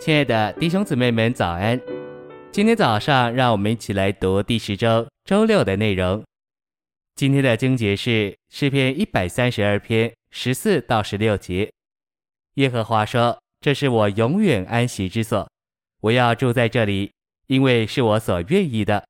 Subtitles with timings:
[0.00, 1.78] 亲爱的弟兄姊妹们，早安！
[2.52, 6.22] 今天早上，让我们一起来读第十周周六的内容。
[7.16, 11.68] 今天的经节是诗篇一百三十二篇十四到十六节。
[12.54, 15.50] 耶和华说：“这是我永远安息之所，
[16.00, 17.10] 我要住在这里，
[17.48, 19.04] 因为是我所愿意的。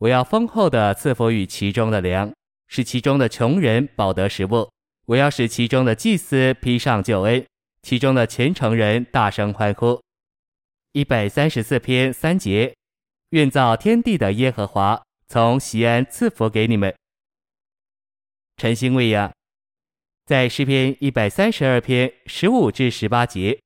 [0.00, 2.30] 我要丰厚的赐福与其中的粮，
[2.68, 4.68] 使其中的穷人饱得食物。
[5.06, 7.42] 我要使其中的祭司披上救恩。”
[7.80, 10.00] 其中的虔诚人大声欢呼。
[10.96, 12.72] 一百三十四篇三节，
[13.30, 16.94] 愿造天地的耶和华从西安赐福给你们。
[18.56, 19.32] 晨星喂养，
[20.24, 23.58] 在诗篇一百三十二篇十五至十八节，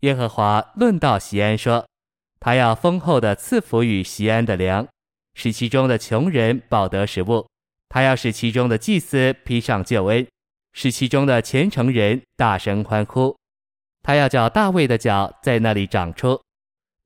[0.00, 1.86] 耶和华论到锡安说，
[2.40, 4.84] 他要丰厚的赐福与西安的粮，
[5.34, 7.46] 使其中的穷人饱得食物。
[7.90, 10.26] 他要使其中的祭司披上救恩，
[10.72, 13.36] 使其中的虔诚人大声欢呼。
[14.02, 16.42] 他要叫大卫的脚在那里长出，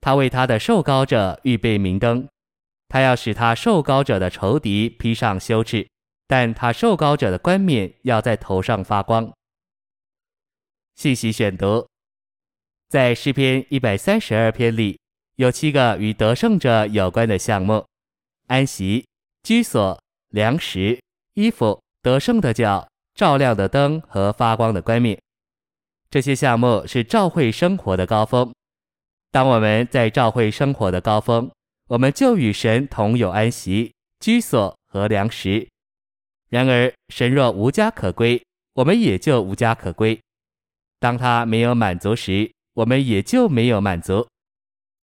[0.07, 2.29] 他为他的受膏者预备明灯，
[2.87, 5.85] 他要使他受膏者的仇敌披上羞耻，
[6.29, 9.33] 但他受膏者的冠冕要在头上发光。
[10.95, 11.89] 信息选读，
[12.89, 14.97] 在诗篇一百三十二篇里，
[15.35, 17.85] 有七个与得胜者有关的项目：
[18.47, 19.05] 安息、
[19.43, 21.01] 居所、粮食、
[21.35, 25.20] 衣服、得胜的角、照亮的灯和发光的冠冕。
[26.09, 28.55] 这些项目是教会生活的高峰。
[29.37, 31.51] 当我们在教会生活的高峰，
[31.89, 35.69] 我们就与神同有安息、居所和粮食。
[36.48, 38.42] 然而，神若无家可归，
[38.73, 40.19] 我们也就无家可归。
[40.98, 44.27] 当他没有满足时，我们也就没有满足。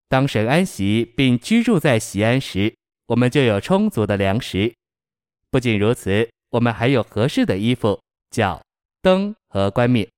[0.08, 2.74] 当神安息并居住在锡安时，
[3.06, 4.74] 我们就有充足的粮食。
[5.48, 8.60] 不仅如此，我们还有合适的衣服、脚、
[9.00, 10.08] 灯和冠冕。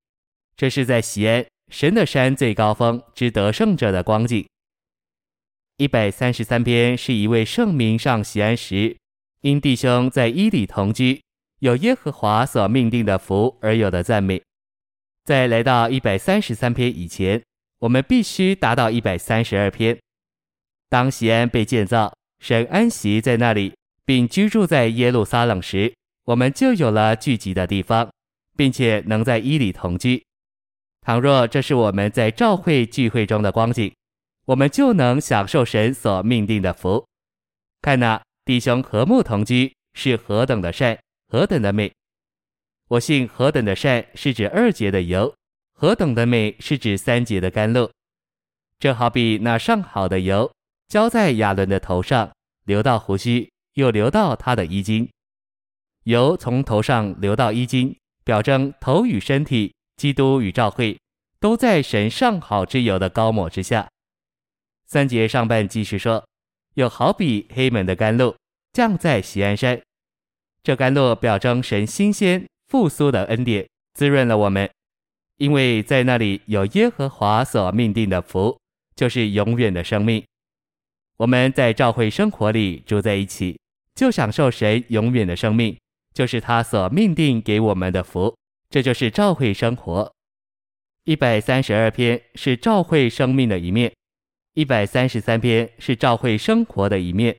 [0.56, 4.46] 这是在锡安神的山最高峰之得胜者的光景。
[5.78, 8.96] 一百三十三篇是一位圣民上锡安时，
[9.42, 11.20] 因弟兄在伊里同居，
[11.58, 14.40] 有耶和华所命定的福而有的赞美。
[15.24, 17.42] 在来到一百三十三篇以前，
[17.80, 19.98] 我们必须达到一百三十二篇。
[20.88, 25.92] 当西安被建造，神安息在那里，并居住在耶路撒冷时，
[26.26, 28.08] 我们就有了聚集的地方，
[28.56, 30.24] 并且能在伊里同居。
[31.06, 33.94] 倘若这是我们在召会聚会中的光景，
[34.44, 37.06] 我们就能享受神所命定的福。
[37.80, 41.92] 看哪，弟兄和睦同居是何等的善，何等的美！
[42.88, 45.32] 我信何等的善是指二节的油，
[45.74, 47.88] 何等的美是指三节的甘露。
[48.80, 50.50] 这好比那上好的油
[50.88, 52.32] 浇在亚伦的头上，
[52.64, 55.08] 流到胡须，又流到他的衣襟。
[56.02, 59.72] 油从头上流到衣襟，表征头与身体。
[59.96, 60.98] 基督与教会
[61.40, 63.88] 都在神上好之友的高抹之下。
[64.86, 66.24] 三节上半继续说，
[66.74, 68.36] 又好比黑门的甘露
[68.72, 69.80] 降在锡安山，
[70.62, 74.70] 这甘露表征神新鲜复苏的恩典，滋润了我们，
[75.38, 78.58] 因为在那里有耶和华所命定的福，
[78.94, 80.24] 就是永远的生命。
[81.16, 83.58] 我们在教会生活里住在一起，
[83.94, 85.76] 就享受神永远的生命，
[86.12, 88.36] 就是他所命定给我们的福。
[88.68, 90.12] 这就是教会生活。
[91.04, 93.94] 一百三十二篇是教会生命的一面，
[94.54, 97.36] 一百三十三篇是教会生活的一面。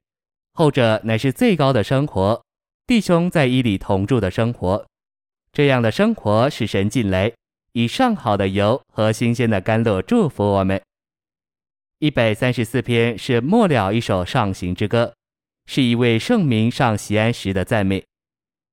[0.54, 2.42] 后者乃是最高的生活，
[2.86, 4.88] 弟兄在伊里同住的生活。
[5.52, 7.34] 这样的生活使神进来，
[7.74, 10.82] 以上好的油和新鲜的甘露祝福我们。
[12.00, 15.14] 一百三十四篇是末了一首上行之歌，
[15.66, 18.06] 是一位圣民上锡安时的赞美。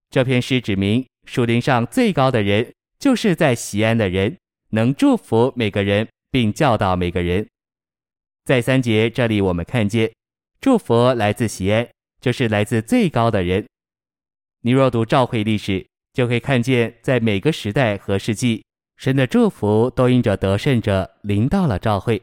[0.09, 1.05] 这篇诗指明。
[1.25, 4.37] 属灵上最高的人，就是在西安的人，
[4.71, 7.47] 能祝福每个人，并教导每个人。
[8.45, 10.13] 在三节这里，我们看见
[10.61, 11.89] 祝福来自西安，
[12.21, 13.67] 就是来自最高的人。
[14.61, 18.65] 你若读教会历史，就会看见在每个时代和世纪，
[18.97, 22.21] 神的祝福都因着得胜者临到了教会。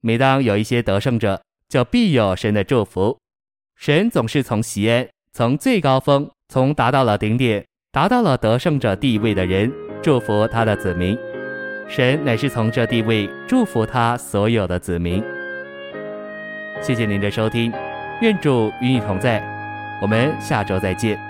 [0.00, 3.18] 每当有一些得胜者，就必有神的祝福。
[3.76, 7.64] 神总是从西安，从最高峰，从达到了顶点。
[7.92, 11.18] 达到了得胜者地位的人，祝福他的子民。
[11.88, 15.20] 神乃是从这地位祝福他所有的子民。
[16.80, 17.72] 谢谢您的收听，
[18.20, 19.42] 愿主与你同在，
[20.00, 21.29] 我们下周再见。